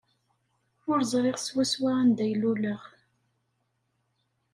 [0.89, 2.81] Ur ẓriɣ swaswa anda ay luleɣ.